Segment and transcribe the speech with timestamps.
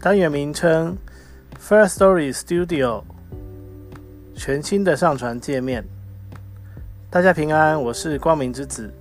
[0.00, 0.98] 单元名称
[1.58, 3.02] ：First Story Studio，
[4.34, 5.82] 全新的上传界面。
[7.08, 8.92] 大家平安，我是光明之子。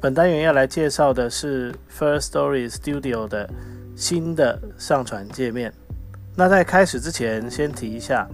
[0.00, 3.50] 本单元要来介绍的是 First Story Studio 的
[3.96, 5.72] 新的上传界面。
[6.36, 8.28] 那在开始之前，先提一下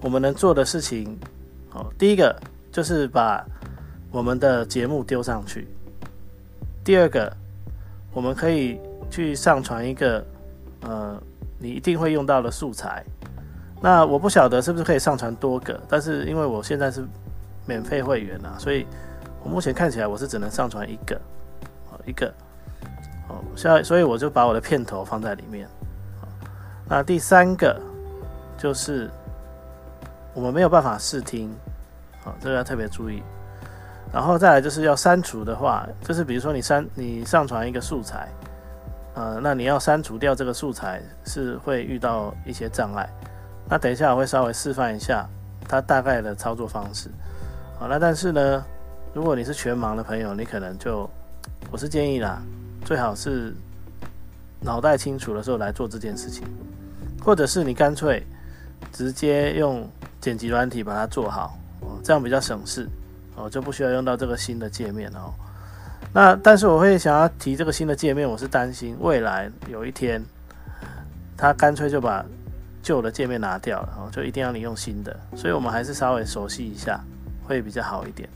[0.00, 1.18] 我们能做的事情。
[1.68, 2.53] 好，第一个。
[2.74, 3.46] 就是把
[4.10, 5.68] 我们的节目丢上去。
[6.82, 7.32] 第二个，
[8.12, 10.26] 我们可以去上传一个
[10.80, 11.16] 呃，
[11.56, 13.04] 你一定会用到的素材。
[13.80, 17.06] 那我不晓得是不是可以上传多个，但是因为我现在是
[17.64, 18.84] 免费会员啊，所以
[19.44, 21.20] 我目前看起来我是只能上传一个，
[22.06, 22.26] 一个。
[23.28, 25.68] 哦，现在所以我就把我的片头放在里面。
[26.88, 27.80] 那第三个
[28.58, 29.08] 就是
[30.34, 31.54] 我们没有办法试听。
[32.24, 33.22] 好，这个要特别注意。
[34.12, 38.28] 然后再来就是要删除的话，就是比如说你删你上传一个素材，
[39.14, 43.08] 呃，那你要删除掉这个素材是会遇到一些障碍。
[43.68, 45.26] 那等一下我会稍微示范一下
[45.68, 47.10] 它大概的操作方式。
[47.78, 48.64] 好，那但是呢，
[49.12, 51.10] 如果你是全盲的朋友，你可能就
[51.72, 52.40] 我是建议啦，
[52.84, 53.52] 最好是
[54.60, 56.46] 脑袋清楚的时候来做这件事情，
[57.24, 58.24] 或者是你干脆
[58.92, 59.88] 直接用
[60.20, 61.58] 剪辑软体把它做好。
[62.02, 62.88] 这样比较省事
[63.36, 65.32] 哦，就不需要用到这个新的界面哦。
[66.12, 70.22] 那但是我会想要提这个新的界面，我是担心未来有一天，
[71.36, 72.24] 他干脆就把
[72.82, 75.18] 旧的界面拿掉了，哦，就一定要你用新的。
[75.34, 77.00] 所以我们还是稍微熟悉一下，
[77.44, 78.28] 会比较好一点。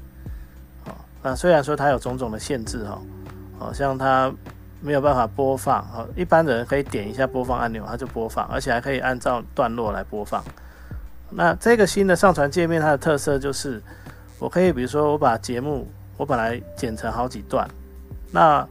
[0.87, 0.91] 哦，
[1.22, 3.03] 那虽然说它有种种的限制哦，
[3.61, 4.33] 哦，像它
[4.81, 10.43] 没有办法播放哦，一般人可以点一下播放按钮，它就播放，而且还可以按照段落来播放。
[11.31, 13.83] 那这个新的上传界面，它的特色就是，
[14.39, 17.69] 我可以比如说我把节目我本来剪成好几段，
[18.33, 18.66] 那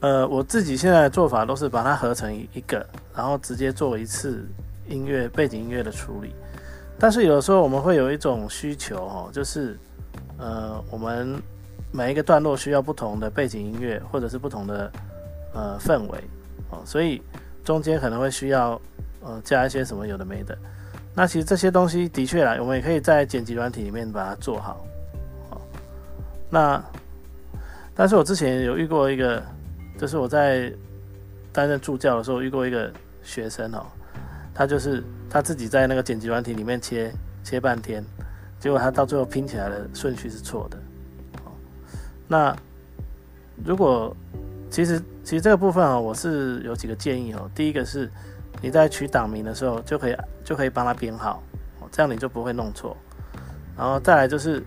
[0.00, 2.84] 呃我自己现在的做法都是把它合成一个，
[3.14, 4.48] 然后直接做一次
[4.88, 6.34] 音乐背景音乐的处理。
[6.98, 9.78] 但是有的时候我们会有一种需求哦，就是
[10.38, 11.38] 呃我们
[11.92, 14.90] 每一个段落需要不同的背景音乐或者是不同的
[15.52, 16.18] 呃氛围
[16.70, 17.20] 哦，所以
[17.62, 18.80] 中间可能会需要。
[19.26, 20.56] 呃，加一些什么有的没的，
[21.12, 24.86] 那其实这些东西的确啦，我们也可以在剪辑软体里面把它做好。
[25.50, 25.60] 好，
[26.48, 26.80] 那
[27.92, 29.42] 但是我之前有遇过一个，
[29.98, 30.72] 就是我在
[31.52, 32.88] 担任助教的时候遇过一个
[33.24, 33.84] 学生哦，
[34.54, 37.12] 他就是他自己在那个剪辑软体里面切
[37.42, 38.04] 切半天，
[38.60, 40.78] 结果他到最后拼起来的顺序是错的。
[42.28, 42.56] 那
[43.64, 44.16] 如果
[44.70, 48.08] 其实其实这个部分啊，我是有几个建议哦，第一个是。
[48.62, 51.42] 你在取档名的时候，就可以就可以帮他编号，
[51.92, 52.96] 这样你就不会弄错。
[53.76, 54.64] 然后再来就是，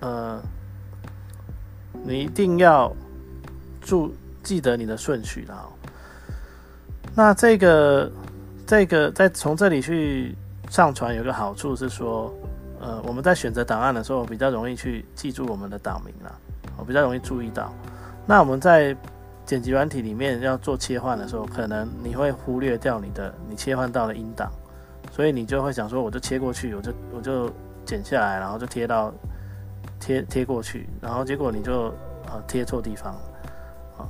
[0.00, 0.42] 呃，
[2.02, 2.92] 你一定要
[3.80, 4.12] 注
[4.42, 5.68] 记得你的顺序了。
[7.14, 8.12] 那这个
[8.66, 10.36] 这个在从这里去
[10.68, 12.34] 上传有个好处是说，
[12.80, 16.38] 呃，我们在选择档案的时候比较容易去记住我们的档名了，
[16.76, 17.72] 我比较容易注意到。
[18.26, 18.94] 那我们在
[19.46, 24.50] 剪辑软体里面要做切换的时候，可能你会忽略掉你的你切换到的音档，
[25.12, 27.48] 所以你就会想说，我就切过去，我就我就
[27.84, 29.14] 剪下来，然后就贴到
[30.00, 31.94] 贴贴过去，然后结果你就
[32.26, 33.14] 呃贴错地方，
[33.96, 34.02] 啊，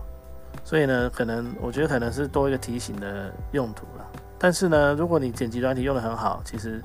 [0.65, 4.07] 所以呢，可能我觉得可能是多一个提醒的用途了。
[4.39, 6.82] 但是呢，如果你剪辑软体用的很好，其实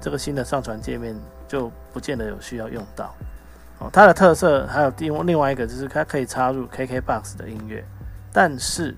[0.00, 1.16] 这个新的上传界面
[1.48, 3.12] 就不见得有需要用到。
[3.80, 7.84] 哦，它的特色还有另另外一个就是它可以插入 KKBOX 的音乐，
[8.32, 8.92] 但是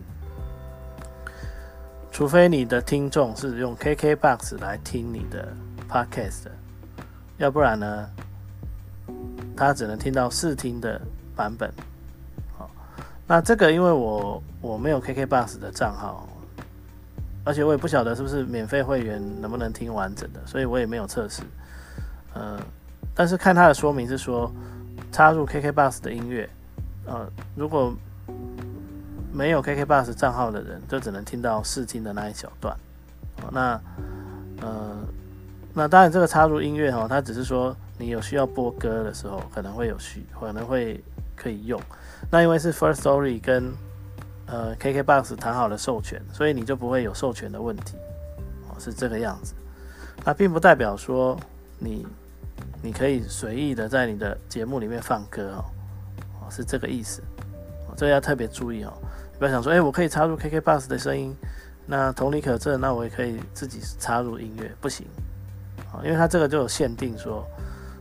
[2.11, 5.53] 除非你的听众是用 KKBOX 来听你的
[5.87, 6.47] Podcast，
[7.37, 8.09] 要不然呢，
[9.55, 10.99] 他只能听到试听的
[11.37, 11.71] 版本。
[12.57, 12.71] 好，
[13.27, 16.27] 那这个因为我我没有 KKBOX 的账号，
[17.45, 21.43] 而且我也不晓得是不是免费会员能不能听完整的，所以我也没有测试。
[22.33, 22.59] 呃。
[23.15, 24.51] 但是看它的说明是说，
[25.13, 26.49] 插入 KKBox 的音乐，
[27.07, 27.93] 呃，如果
[29.33, 32.77] 没有 KKBox 账号的人，就只能听到试听的那一小段。
[33.53, 33.81] 那
[34.61, 34.97] 呃，
[35.73, 41.03] 那当然这个插入音乐哈，它只是说你有需要播歌的时候，可能会有需，可能会
[41.35, 41.81] 可以用。
[42.31, 43.73] 那因为是 First Story 跟
[44.47, 47.97] 呃 KKBox 谈好了授权，所以你就不会有授权的问题，
[48.69, 49.55] 哦，是这个样子。
[50.25, 51.39] 那并不代表说
[51.79, 52.07] 你
[52.83, 55.65] 你可以随意的在你的节目里面放歌哦，
[56.41, 57.23] 哦，是这个意思。
[57.97, 58.93] 这个要特别注意哦，
[59.39, 61.37] 不要想说，哎，我可以插入 KKBox 的声音，
[61.85, 65.07] 那同理可证，那我也可以自己插入音乐，不行。
[65.93, 67.45] 啊，因为它这个就有限定，说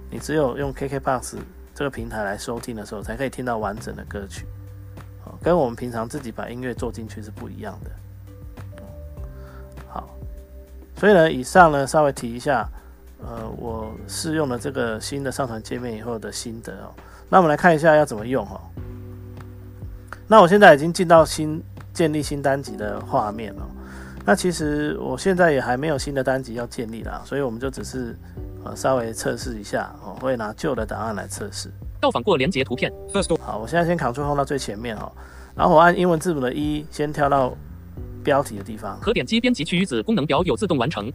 [0.09, 1.35] 你只有用 KKBOX
[1.75, 4.45] 这个平台来收听的时候，才可以听到完整的歌曲，
[5.25, 7.91] 啊，跟我们平常自己把音乐做进去是不一样的。
[9.89, 10.07] 好，
[10.95, 12.69] 所以呢，以上呢稍微提一下，
[13.21, 16.94] 呃，我试用了这个新的上传界面以后的心得哦。
[17.30, 18.60] 那我们来看一下要怎么用哦。
[20.27, 21.62] 那我现在已经进到新
[21.94, 23.68] 建立新单集的画面了。
[24.25, 28.16] 那其实我现在也还没有新的单集要建立啦，所以我们就只是
[28.63, 31.69] 呃稍微测试一下，我会拿旧的档案来测试。
[32.00, 32.92] 到访过连接图片。
[33.42, 35.12] 好，我现在先 Ctrl 放到最前面哦，
[35.56, 37.54] 然后我按英文字母的一，先跳到
[38.24, 39.00] 标题的地方。
[39.01, 41.12] 可点击编辑区域子功能表有自动完成。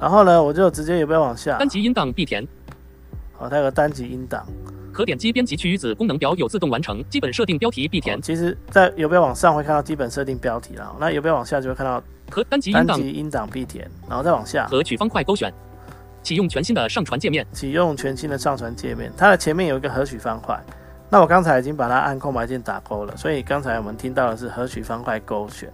[0.00, 1.58] 好，然后呢，我就直接有没有往下？
[1.58, 2.46] 单级音档必填。
[3.36, 4.46] 好，它有个单级音档。
[4.92, 8.20] 可点击编辑区域子功能表有自动完成，基本设定标题必填。
[8.20, 15.52] 其实，在有标往上会看到基本设定标题啦，那有标往下就会看到可单集音档必填，然后再往下和取方块勾选，
[16.22, 17.46] 启用全新的上传界面。
[17.52, 20.58] 启用全新的上传界面，它的前面有一个合取方块，
[21.08, 25.70] 那我刚才已经把它按空白键打勾了，所以刚才我们听到的是合取方块勾选。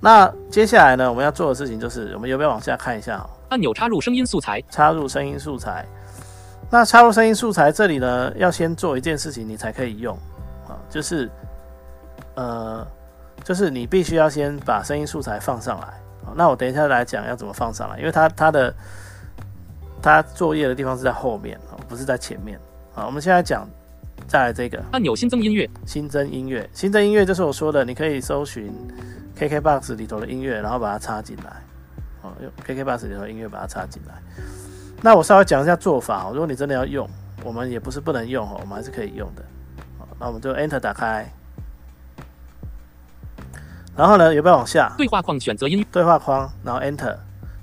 [0.00, 3.24] 那接下来呢，我们要做的事情就是我们有没有往下看一下？
[3.50, 5.84] 按钮插入声音素材，插入声音素材。
[6.70, 10.16] 那插入声音素材这里呢，要先做一件事情，你才可以用
[10.68, 11.28] 啊，就是
[12.36, 12.86] 呃，
[13.42, 15.88] 就是你必须要先把声音素材放上来。
[16.34, 18.72] 那我等一下来讲要怎么放上来，因为它它的
[20.00, 22.58] 它作业的地方是在后面哦，不是在前面。
[22.94, 23.68] 好，我们现在讲
[24.28, 28.72] 再来这个按钮新增音乐，新增音乐，新增音乐就是我说的，你可以搜寻
[29.40, 31.62] KKBOX 里头的音乐，然后把它插进来。
[32.20, 34.14] 哦，用 KKBOX 里头音乐把它插进来。
[35.00, 37.08] 那我稍微讲一下做法哦如果你真的要用，
[37.42, 39.42] 我们也不是不能用哦，我们还是可以用的。
[39.98, 41.32] 好，那我们就 Enter 打开，
[43.96, 44.92] 然后呢，有没有往下？
[44.98, 47.16] 对话框选择音对话框，然后 Enter。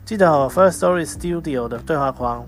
[0.03, 2.43] 记得哦，First Story Studio 的对话框，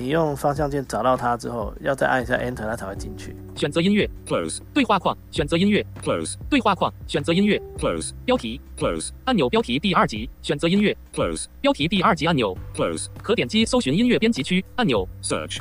[0.00, 3.34] 你用方向键找到它之后，要再按一下 Enter，它才会进去。
[3.56, 4.60] 选择音乐，Close。
[4.72, 6.36] 对话框，选择音乐，Close。
[6.48, 8.12] 对话框，选择音乐，Close。
[8.24, 9.10] 标题，Close。
[9.24, 11.46] 按钮，标题第二级，选择音乐，Close。
[11.60, 13.08] 标题第二级按钮，Close。
[13.20, 15.58] 可点击搜寻音乐编辑区按钮，Search。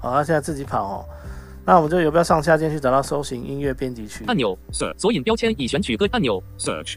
[0.00, 1.04] 好，它现在自己跑哦。
[1.64, 4.98] 那我们就有必要上下键去找到搜寻音乐编辑区按钮，Search。
[4.98, 6.96] 索引标签已选取歌按钮，Search。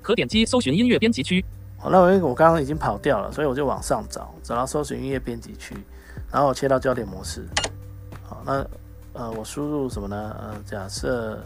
[0.00, 1.44] 可点击搜寻音乐编辑区。
[1.84, 5.76] 好，那我我刚刚已经跑掉了，所以我就往上找，找到搜寻音乐编辑区，
[6.32, 7.46] 然后我切到焦点模式。
[8.22, 8.66] 好，那。
[9.16, 10.36] 呃，我输入什么呢？
[10.40, 11.38] 呃，假设，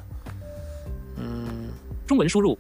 [1.17, 1.69] 嗯，
[2.07, 2.59] 中文输入，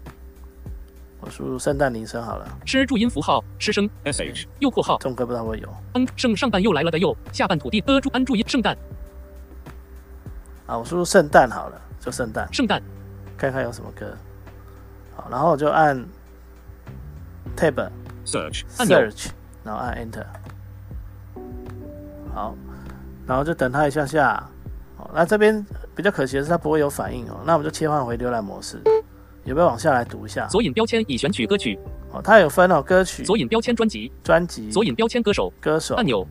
[1.23, 2.47] 我输入圣诞铃声好了。
[2.67, 4.99] 吃注音符号，吃声，sh，右括号。
[4.99, 5.69] 这种歌不知道会有。
[5.95, 8.77] 嗯，圣上半又来了的又，下半土地的注安注音圣诞。
[10.67, 12.47] 啊，我输入圣诞好了，就圣诞。
[12.53, 12.83] 圣诞，
[13.35, 14.15] 看看有什么歌。
[15.17, 15.99] 好，然后我就按
[17.57, 17.90] tab
[18.25, 19.28] search search，
[19.64, 20.25] 然后按 enter。
[22.35, 22.55] 好，
[23.26, 24.49] 然后就等它一下下。
[25.14, 25.64] 那这边
[25.95, 27.40] 比较可惜的是，它不会有反应哦。
[27.45, 28.81] 那我们就切换回浏览模式，
[29.45, 30.47] 有没有往下来读一下？
[30.49, 31.78] 索引标签已选取歌曲。
[32.12, 33.25] 哦，它有分哦，歌曲。
[33.25, 34.12] 索引标签专辑。
[34.23, 34.71] 专辑。
[34.71, 35.52] 索引标签歌手。
[35.61, 35.95] 歌手。
[35.95, 36.26] 按钮。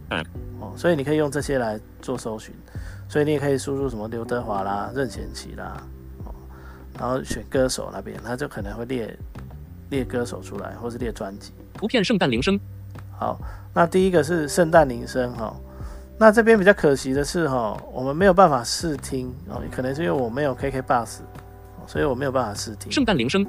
[0.59, 2.53] 哦，所以你可以用这些来做搜寻。
[3.09, 5.81] 所以你也可以输入什么刘德华啦、任贤齐啦，
[6.25, 6.35] 哦，
[6.99, 9.17] 然后选歌手那边，它就可能会列
[9.89, 11.51] 列歌手出来，或是列专辑。
[11.73, 12.59] 图片圣诞铃声。
[13.17, 13.39] 好，
[13.73, 15.55] 那第一个是圣诞铃声哈。
[16.19, 21.19] 那这边比较可惜的是哈，我们没有办法试听哦，可能是因为我没有 KK Bus，
[21.85, 22.91] 所以我没有办法试听。
[22.91, 23.45] 圣诞铃声。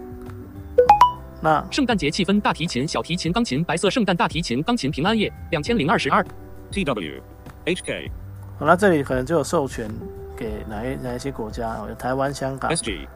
[1.41, 6.25] 那圣诞节气氛，大提琴、小提琴、钢琴，白色圣诞大提琴、钢琴，平安夜，两千零二十二。
[6.71, 7.23] T W
[7.65, 8.11] H K。
[8.59, 9.89] 好，那这里可能就有授权
[10.37, 13.09] 给哪一哪一些国家哦，有台湾、香港、S G，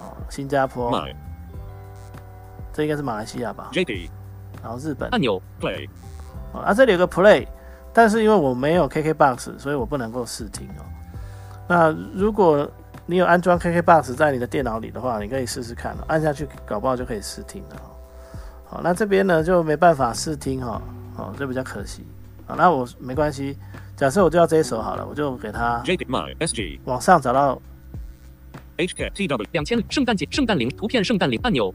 [0.00, 0.90] 哦，新加坡。
[2.76, 3.70] 这应该是马来西亚吧。
[3.72, 4.10] J P。
[4.62, 5.08] 然后日本。
[5.08, 5.88] 按钮 Play。
[6.52, 7.46] 啊，这里有个 Play。
[7.94, 10.84] 但是因为我没有 KKBOX，所以我不能够试听哦。
[11.66, 12.70] 那如果
[13.06, 17.76] 你有安装 KKBOX 在你的电脑里的话，你可以试试看，按下去搞不好就可以试听了。
[18.66, 20.82] 好，那这边呢就没办法试听哈，
[21.16, 22.04] 哦，这比较可惜。
[22.46, 23.56] 好，那我没关系，
[23.96, 25.82] 假设我就要这一首好了，我就给它
[26.84, 27.58] 往上找到
[28.76, 31.74] HKTW 两千圣诞节圣诞铃图片圣诞铃按钮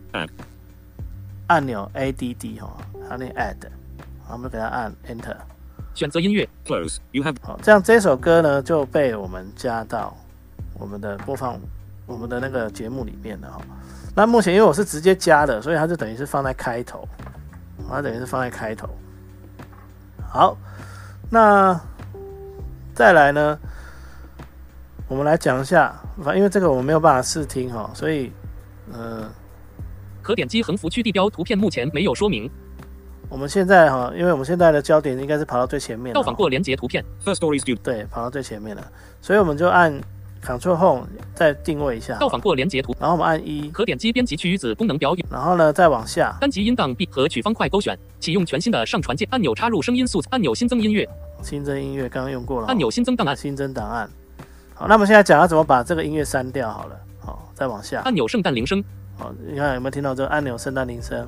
[1.52, 2.78] 按钮 A D D 哈，
[3.10, 3.58] 它那 Add，
[4.24, 5.36] 好我们给它按 Enter。
[5.94, 7.00] 选择音乐，Close.
[7.12, 10.16] You have 好，这样这首歌呢就被我们加到
[10.76, 11.60] 我们的播放
[12.06, 13.62] 我们的那个节目里面了哈。
[14.16, 17.06] 那目前因为我是直接加的，所以它就等于是放在开头，
[17.90, 18.88] 它等于是放在开头。
[20.30, 20.58] 好，
[21.30, 21.78] 那
[22.96, 23.60] 再来呢，
[25.10, 25.94] 我们来讲一下，
[26.24, 28.32] 反因为这个我们没有办法试听哈，所以
[28.94, 29.30] 呃，
[30.22, 32.50] 可点击横幅区地标图片，目前没有说明。
[33.30, 37.78] 我们现在哈，因为我们现在的焦点应该是跑到最前面到访过连接图片，First Story Studio.
[37.82, 38.86] 对，跑到最前面了，
[39.22, 39.94] 所以我们就按
[40.44, 51.08] Ctrl Home 再定位一下，到访过连接图，然后我们按一，可点击编辑区域子功能表然后呢再往下，单击音档 B 和取方块勾选，启用全新的上传键按钮，插入声音素材按钮，新增音乐
[51.42, 54.10] 新增音乐刚刚用过了，按钮，新增档案新增档案。
[54.74, 57.00] 好，那我们现在讲要怎么把这个音乐删掉好了。
[57.20, 58.84] 好，再往下，按钮，圣诞铃声
[59.22, 61.28] 好，你看有没有听到这个按钮圣诞铃声？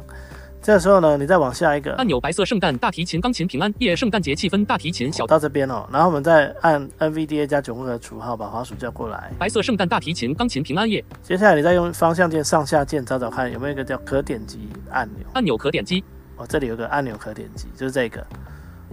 [0.64, 9.32] 这个时候呢，你再往下一个，按钮，白色圣诞大提琴钢琴平安夜圣诞节气氛大提琴小到这边哦，然后我们再按 NVDA 加九宫格除号，把滑鼠叫过来。
[9.38, 15.28] 白色圣诞大提琴钢琴平安夜接下来你再用方向键上下键找找看有没有一个叫可点击按钮。
[15.34, 16.04] 按钮可点击，
[16.38, 18.26] 哦，这里有个按钮可点击，就是这个。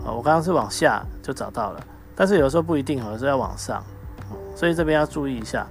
[0.04, 1.80] 哦，我刚刚是往下就找到了，
[2.14, 3.78] 但是有时候不一定哦，有时候要往上，
[4.28, 5.66] 哦，所以这边要注意一下。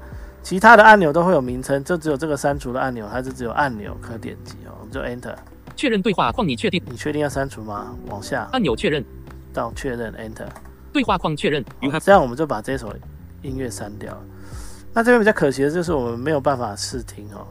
[0.49, 5.35] 其他的按钮都会有名称，就只有这个删除的按钮，它是只有按钮可点击哦，我们就 Enter。
[5.75, 7.95] 确认对话框你确定你确定要删除吗？
[8.07, 9.05] 往下按钮确认
[9.53, 10.47] 到确认 Enter，
[10.91, 11.63] 对话框确认
[12.03, 12.91] 这样我们就把这首
[13.43, 14.21] 音乐删掉了。
[14.91, 17.45] 那这边比较可惜的就是我们没有办法试听哦。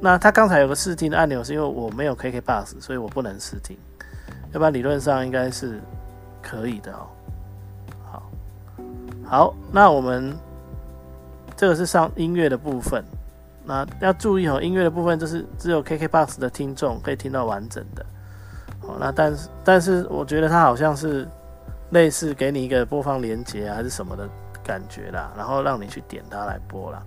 [0.00, 3.76] 那它刚才有个试听的按钮，是因为我没有 KK Bus，所以我不能试听。
[4.52, 5.80] 要不然理论上应该是
[6.40, 7.08] 可以的哦。
[8.08, 8.30] 好，
[9.24, 10.32] 好，那我们
[11.60, 13.04] 这个是上音乐的部分。
[13.66, 18.02] 那要注意哦，音乐的部分就是只有 KKBox 的听众可以听到完整的。
[18.80, 21.28] 哦，那但是但是我觉得它好像是
[21.90, 24.26] 类似给你一个播放连接啊，还是什么的
[24.64, 27.02] 感觉啦，然后让你去点它来播啦。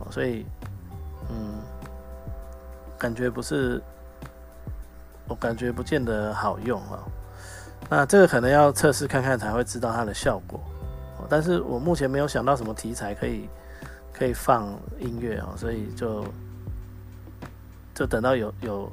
[0.00, 0.44] 哦，所以
[1.30, 1.54] 嗯，
[2.98, 3.80] 感觉不是，
[5.28, 6.98] 我感觉不见得好用啊、
[7.88, 10.58] 那这个可能要测试看看才会知道它的效果。
[11.18, 13.48] 哦，但是我目前没有想到什么题材可以
[14.16, 14.68] 可以放
[14.98, 16.24] 音乐哦，所以就
[17.92, 18.90] 就等到有有，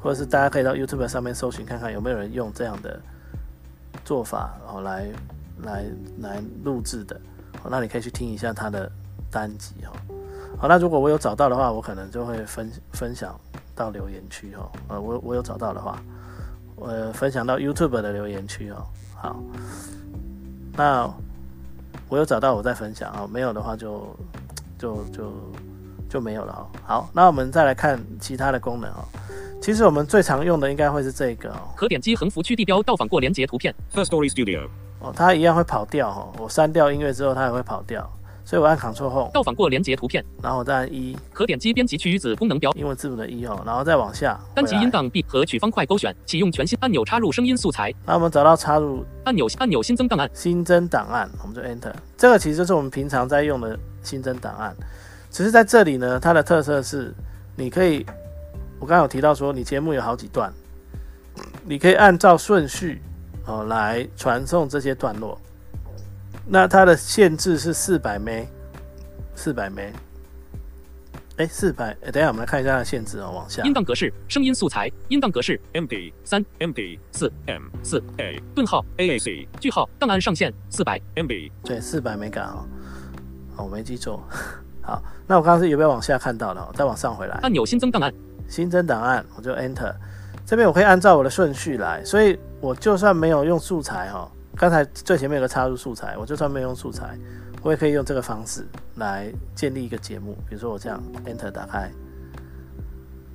[0.00, 3.00] 或者是大家可以到 YouTube 上面搜寻看看有没有人用这样的
[4.04, 5.06] 做法哦来
[5.62, 5.84] 来
[6.18, 7.18] 来录制的。
[7.62, 8.90] 哦，那你可以去听一下它的
[9.30, 9.92] 单集哦。
[10.58, 13.38] 好，那如果我有找到的话，我可能就会分分享
[13.74, 14.70] 到留言区哦。
[14.88, 16.02] 呃，我我有找到的话，
[16.76, 18.86] 呃，分享到 YouTube 的留言区哦。
[19.14, 19.36] 好，
[20.72, 21.10] 那
[22.08, 23.26] 我有找到，我再分享哦。
[23.26, 24.14] 没有的话就
[24.78, 25.32] 就就
[26.08, 26.62] 就没有了哦。
[26.84, 29.04] 好，那我们再来看其他的功能哦。
[29.60, 31.68] 其实我们最常用的应该会是这个哦。
[31.74, 34.68] 可点击横幅区地标到访过连接图片，First Story Studio.
[35.00, 36.32] 哦，它一样会跑掉哦。
[36.38, 38.08] 我删掉音乐之后，它也会跑掉，
[38.44, 51.92] 所以我按 Ctrl Home，到访过连接图片，然后我再按一，可点击编辑区域子功能表，英文字母的一哦，然后再往下，单击音档 B 和取方块勾选，启用全新按钮，插入声音素材那我们找到插入按钮，按钮新增档案，新增档案，我们就 Enter。
[52.16, 54.74] 这个其实就是我们平常在用的新增档案，
[55.30, 57.12] 只是在这里呢，它的特色是
[57.56, 58.06] 你可以，
[58.78, 60.52] 我刚刚有提到说，你节目有好几段，
[61.64, 63.02] 你可以按照顺序
[63.44, 65.38] 哦来传送这些段落。
[66.48, 68.48] 那它的限制是四百枚
[69.34, 69.92] 四百枚
[71.38, 76.10] 哎，四百，哎，等一下我们来看一下它的限制哦，往下音档格式，声音素材，音档格式 MP.
[76.24, 76.98] 三 MP.
[77.12, 77.64] 四 M.
[77.82, 78.40] 四 A.
[78.54, 79.46] 顿号 AAC.
[79.60, 81.50] 句号档案上限四百 MB.
[81.62, 82.64] 对，四百 mega 哦，
[83.56, 84.22] 哦，我没记错。
[84.82, 86.70] 好，那我刚刚是有没有往下看到的哦？
[86.74, 88.14] 再往上回来，按钮新增档案，
[88.48, 89.92] 新增档案，我就 Enter。
[90.44, 97.18] 这边我可以按照我的顺序来，所以我就算没有用素材哈、哦，刚才最前面有个插入素材，我就算没有用素材，
[97.62, 100.38] 我也可以用这个方式来建立一个节目。
[100.48, 101.90] 比如说我这样 Enter 打开，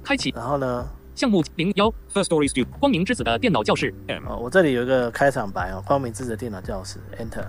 [0.02, 2.66] 开启然后呢，项目零幺 First Story Studio.
[2.80, 3.94] 光明之子的电脑教室
[4.26, 7.44] 哦，我这里有一个开场白哦，光明之子的电脑教室 Enter。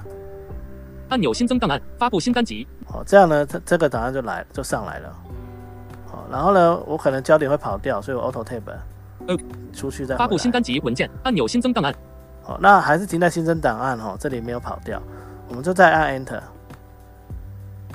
[1.12, 5.14] 按钮新增档案，发布新单集，哦，这样呢，这这个档案就来就上来了。
[6.06, 8.62] 好，然后呢，我可能焦点会跑掉，所以我 Auto Tab
[9.26, 9.36] 呃
[9.74, 11.94] 出去再发布新单集文件，按钮新增档案，
[12.42, 15.02] 好，那还是停在新增档案哈，这里没有跑掉，
[15.48, 16.40] 我们就再按 Enter，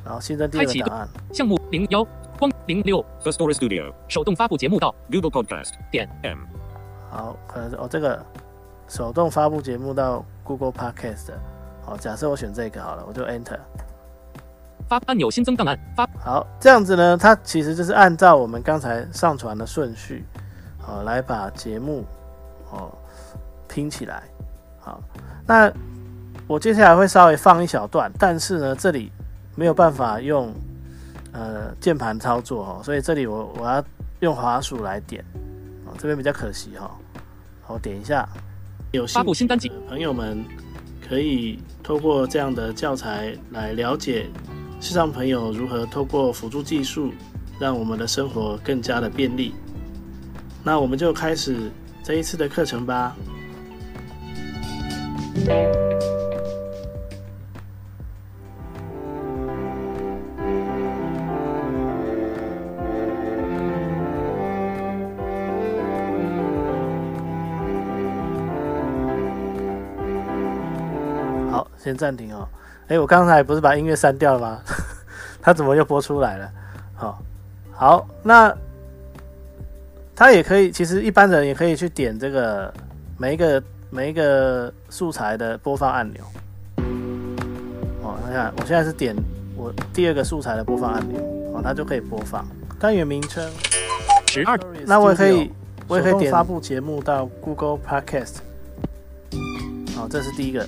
[0.05, 1.09] 然后新增第二开启个档案。
[1.33, 2.05] 项目零幺
[2.37, 3.91] 光零六 First Story Studio.
[4.07, 5.71] 手动发布节目到 Google Podcast.
[5.89, 6.37] 点 M.
[7.09, 8.23] 好，可能是哦这个
[8.87, 11.39] 手动发布节目到 Google Podcast 的。
[11.87, 13.57] 好，假设我选这个好了，我就 Enter。
[14.89, 20.25] 发按钮新增档案，发好，这样子呢，它其实就是按照我们刚才上传的顺序，
[20.77, 22.03] 好，来把节目
[22.71, 22.91] 哦
[23.69, 24.21] 拼起来。
[24.79, 25.01] 好，
[25.45, 25.71] 那
[26.45, 29.09] 我接下来会稍微放一小段，但是呢，这里
[29.55, 30.53] 没有办法用
[31.31, 33.81] 呃键盘操作哦，所以这里我我要
[34.19, 35.23] 用滑鼠来点，
[35.85, 36.91] 哦，这边比较可惜哈。
[37.61, 38.27] 好，点一下，
[38.91, 40.43] 有发布新单集，朋友们
[41.07, 44.27] 可以透过这样的教材来了解
[44.81, 47.11] 视障朋友如何透过辅助技术，
[47.59, 49.53] 让我们的生活更加的便利。
[50.63, 51.71] 那我们就开始
[52.03, 53.15] 这一次的课程吧。
[71.87, 72.47] 先暂停哦。
[72.89, 74.59] 哎，我刚才不是把音乐删掉了吗？
[75.41, 76.51] 它怎么又播出来了？
[76.95, 77.21] 好，
[77.71, 78.53] 好，那
[80.15, 82.73] 它也可以，其实一般人也可以去点这个
[83.17, 83.63] 每一个。
[83.89, 86.21] 每一个素材的播放按钮，
[88.03, 89.15] 哦，你看，我现在是点
[89.55, 91.21] 我第二个素材的播放按钮，
[91.53, 92.45] 哦，它就可以播放
[92.77, 93.49] 单元名称。
[94.27, 95.49] 十二，那我也可以，
[95.87, 98.39] 我也可以点发布节目到 Google Podcast。
[99.95, 100.67] 好，这是第一个。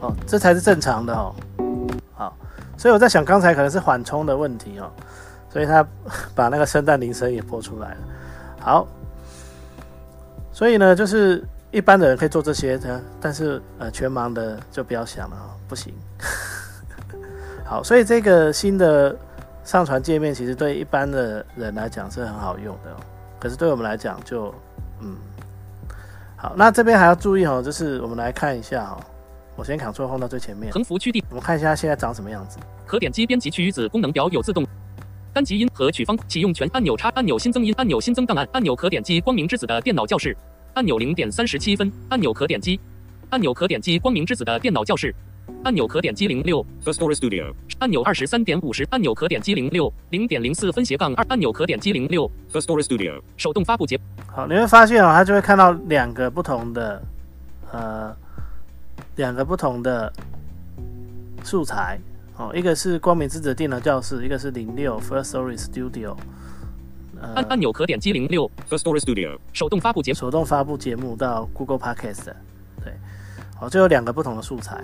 [0.00, 1.34] 哦这才是正常的哦。
[2.14, 2.34] 好，
[2.76, 4.90] 所以我在想，刚才可能是缓冲的问题哦，
[5.50, 5.86] 所以他
[6.34, 7.96] 把那个圣诞铃声也播出来了。
[8.60, 8.86] 好，
[10.52, 15.94] 所以呢，就是一般的人可以做这些的，但是呃，全盲的就不要想了哦，不行。
[17.64, 19.14] 好，所以这个新的
[19.64, 22.90] 上传界面其实对一般的人来讲是很好用的，
[23.40, 24.54] 可是对我们来讲就
[25.00, 25.16] 嗯，
[26.36, 29.00] 好，那这边还要注意哦，就是我们来看一下哦。
[29.56, 32.58] 我先 Ctrl 放到最前面，横幅区地，我们看一下现在长什么样子。
[32.86, 34.66] 可点击编辑区域子功能表有自动
[35.32, 40.36] 单击音和曲方启用全按钮插按钮新增音按钮新增档案按钮可点击光明之子的电脑教室
[40.74, 42.80] 按钮零点三十七分按钮可点击
[43.28, 45.14] 按钮可点击光明之子的电脑教室
[45.64, 46.64] 按钮可点击零六。
[46.84, 48.86] First Story Studio 按钮二十三点五十。
[48.90, 49.92] 按钮可点击零六。
[50.10, 51.24] 零点零四分斜杠二。
[51.28, 52.30] 按钮可点击零六。
[52.52, 53.98] First Story Studio 手动发布节。
[54.26, 57.02] 好，你会发现哦，它就会看到两个不同的
[57.72, 58.16] 呃。
[59.16, 60.10] 两个不同的
[61.44, 61.98] 素材。
[62.36, 66.16] 哦，一个是光明之子电脑教室，一个是零六 First Story Studio。
[67.20, 68.50] 按按钮可点击零六。
[68.70, 72.32] First Story Studio 手动发布节手动发布节目到 Google Podcast。
[72.82, 72.94] 对，
[73.56, 74.82] 好，就有两个不同的素材。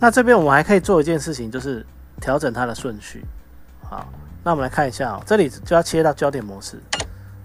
[0.00, 1.84] 那这边我们还可以做一件事情，就是
[2.20, 3.22] 调整它的顺序。
[3.82, 4.08] 好，
[4.42, 6.80] 那我们来看一下哦，这里就要切到焦点模式。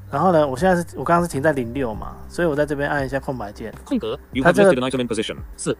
[0.10, 4.72] 然后呢，我现在是我刚刚是停在零六嘛，所以我在这边按一下空白键，空格，它这个
[5.58, 5.76] 四。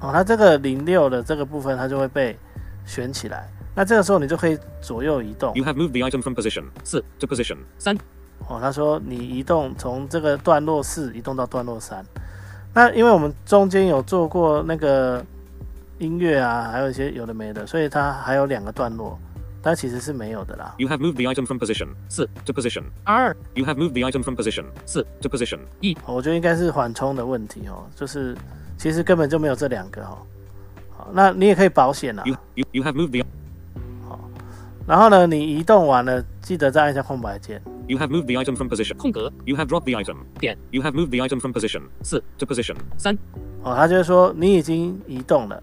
[0.00, 2.38] 哦，它这个零六的这个部分，它就会被
[2.86, 3.50] 选起来。
[3.74, 5.52] 那这个时候你就可以左右移动。
[5.56, 7.96] You have moved the item from position 四 to position 三。
[8.46, 12.04] 哦，他说你移动从这个段落四移动到段落三。
[12.72, 15.24] 那因为我们中间有做过那个
[15.98, 19.18] 音乐啊，还有一些有的没的，所以它还有两个段落，
[19.62, 20.74] 但其实是没有的啦。
[20.78, 23.36] You have moved the item from position 四 to position 二。
[23.54, 25.96] You have moved the item from position 四 to position 一。
[26.06, 28.36] 我觉得应该是缓冲的问题哦，就是。
[28.80, 30.18] 其实根本就没有这两个哦，
[30.96, 32.22] 好，那你也可以保险了。
[32.24, 33.26] You you you have moved the
[34.08, 34.20] 好，
[34.86, 37.60] 然后呢，你移动完了，记得再按下空白键。
[37.88, 39.32] You have moved the item from position 空格。
[39.44, 40.56] You have dropped the item 点。
[40.70, 43.18] You have moved the item from position 四 to position 三。
[43.64, 45.60] 哦，他就是说你已经移动了，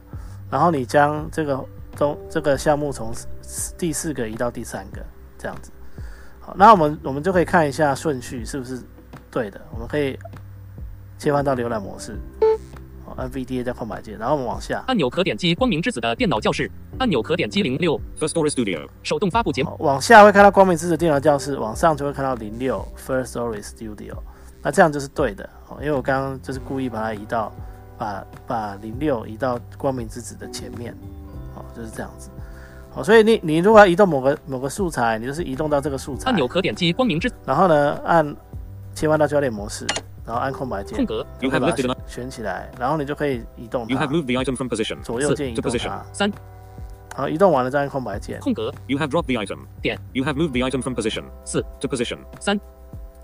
[0.50, 3.14] 然后你将这个中这个项目从
[3.78, 5.04] 第四个移到第三个
[5.38, 5.72] 这样子。
[6.40, 8.82] 好，那我们我们就可以看一下顺序是不是
[9.32, 9.60] 对的。
[9.74, 10.18] 我们可以
[11.18, 12.18] 切换到浏览模式。
[13.18, 24.18] NVDA 在空白键，然后我们往下按钮可点击光明之子的电脑教室按钮可点击零六 First Story Studio 手动发布节目，往下会看到光明之子电脑教室，往上就会看到零六 First Story Studio，
[24.62, 27.54] 那这样就是对的哦，因为我刚刚就是故意把它移到
[27.98, 30.96] 把把零六移到光明之子的前面，
[31.56, 32.30] 哦，就是这样子，
[32.96, 38.36] 哦，所以你你如果要移动某个某个素材，你就是移动到这个素材按钮可点击光明之，然后呢按
[38.94, 39.86] 切换到焦点模式。
[40.28, 45.00] 然后按空白键空，格 have 把它 lifted 选选起来，然后你就可以移动 You have，moved the item from position.
[45.04, 45.90] 左右键移 To 动 position.
[45.90, 46.32] 它，三
[47.16, 48.40] 好移动完了再按空白键。
[48.40, 49.60] 空格 You have dropped the item.
[49.84, 51.26] 点 You have moved the item from position.
[51.46, 52.18] 四 To position.
[52.40, 52.60] 三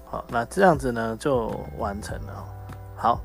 [0.06, 1.48] 好，那这样子呢就
[1.80, 2.44] 完成了哦。
[2.96, 3.22] 好，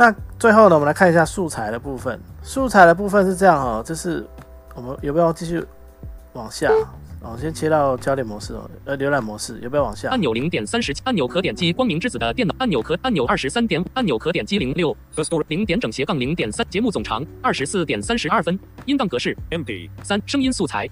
[0.00, 2.18] 那最后呢，我们来看一下素材的部分。
[2.42, 4.26] 素材的部分是这样哦，这是
[4.74, 5.62] 我们有没有继续
[6.32, 6.70] 往下？
[7.20, 10.18] 哦，先切到焦点模式哦，呃，浏览模式有没有往下按？
[10.18, 14.96] 钮零点三十按钮可点击光明之子的电脑按钮可按钮二十三点按钮可点击零六
[15.48, 19.90] 零点整斜杠零点三节目总长二十四点三十二分音档格式 MP.
[20.02, 20.88] 三声音素材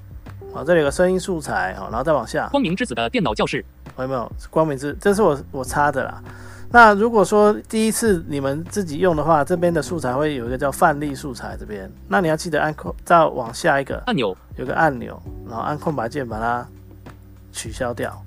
[0.53, 3.65] 好，这里有个声音素材，好，然后再往下，光明之子的电脑教室
[3.97, 4.31] 有没有？
[4.51, 6.23] 光明之，这是我我插的啦。
[6.71, 14.37] 那如果说第一次你们自己用的话，这边的素材会有一个叫范例素材这边，那你要记得按空，再往下一个按钮。
[14.57, 16.67] 有个按钮，然后按空白键把它
[17.53, 18.23] 取消掉，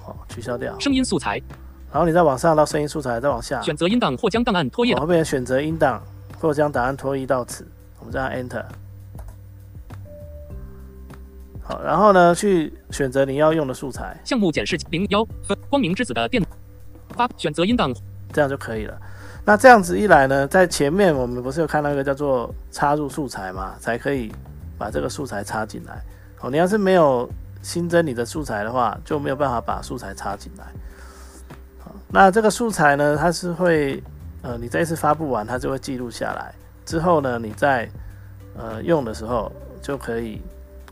[0.00, 1.42] 好，取消掉，声音素材。
[1.90, 4.94] 然后你再往上到声音素材，再往下，选择音档或将档案拖页。
[4.96, 6.02] 后面选择音档
[6.38, 7.66] 或将档案拖移到此，
[7.98, 8.64] 我们再按 Enter。
[11.62, 16.42] 好，然后呢，去选择你要用的素材，项目检视零幺分光明之子的电
[17.12, 17.94] 发选择音档
[18.32, 18.98] 这样就可以了。
[19.44, 24.32] 那这样子一来呢，在前面我们不是有看到一个叫做插入素材嘛，才可以
[24.78, 26.00] 把这个素材插进来。
[26.40, 27.28] 哦，你要是没有
[27.60, 30.66] 新增你的素材的话，就没有办法把素材插进来。
[32.08, 34.02] 那这个素材呢，它是会
[34.42, 36.54] 呃，你这一次发布完，它就会记录下来。
[36.84, 37.88] 之后呢，你在
[38.56, 40.42] 呃用的时候就可以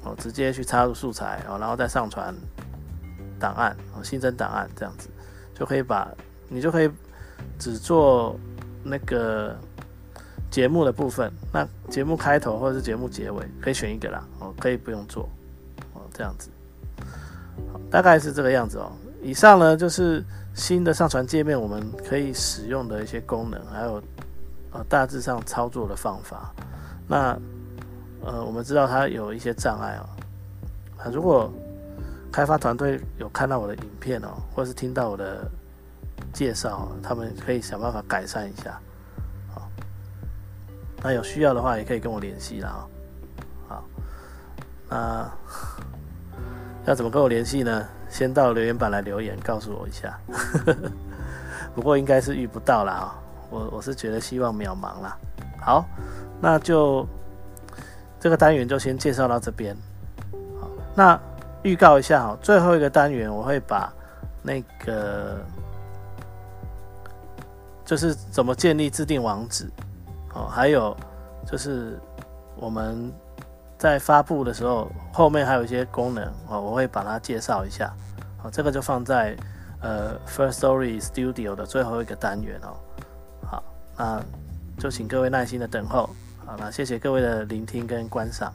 [0.02, 2.34] 哦，直接去插入素材哦，然后再上传
[3.38, 5.08] 档案哦，新增档案这样子，
[5.60, 6.10] 就可以把
[6.48, 6.90] 你就可以
[7.58, 8.34] 只做
[8.82, 9.54] 那个
[10.50, 15.28] 节目的部分，那节目开头或者是节目结尾可以选一个啦，哦，可以不用做
[15.92, 16.48] 哦，这样子，
[17.90, 18.90] 大概是这个样子哦。
[19.22, 24.02] 以上呢就是新的上传界面我们可以使用的一些功能，还有
[24.72, 26.54] 呃大致上操作的方法。
[27.06, 27.38] 那
[28.24, 30.08] 呃我们知道它有一些障碍哦，
[30.96, 31.52] 啊如果
[32.32, 35.50] 开发团队有看到我的影片哦，或是听到我的
[36.32, 38.78] 介绍，他们可以想办法改善一下。
[39.52, 39.68] 好，
[41.02, 42.86] 那有需要的话也可以跟我联系啦。
[43.68, 43.84] 好，
[44.88, 45.30] 那
[46.86, 47.86] 要怎么跟我联系呢？
[48.08, 50.18] 先到留言板来留言，告诉我一下。
[51.74, 53.14] 不过应该是遇不到啦啊，
[53.50, 55.16] 我我是觉得希望渺茫啦。
[55.60, 55.84] 好，
[56.40, 57.06] 那就
[58.18, 59.76] 这个单元就先介绍到这边。
[60.60, 61.20] 好，那
[61.62, 63.92] 预告一下哈，最后一个单元我会把
[64.42, 65.38] 那个
[67.84, 69.68] 就是怎么建立自定网址
[70.34, 70.96] 哦，还有
[71.46, 71.98] 就是
[72.56, 73.12] 我们
[73.76, 77.92] 在发布的时候后面还有一些功能哦，我会把它介绍一下。
[78.38, 79.36] 好，这个就放在
[79.82, 82.76] 呃 First Story Studio 的最后一个单元哦。
[83.42, 83.62] 好，
[83.98, 84.22] 那
[84.78, 86.08] 就请各位耐心的等候。
[86.46, 88.50] 好，那谢谢各位的聆听跟观赏。